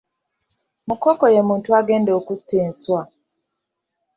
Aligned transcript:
Mukoko 0.87 1.23
ye 1.33 1.41
muntu 1.49 1.67
agenda 1.79 2.11
okutta 2.19 2.55
enswa. 2.65 3.01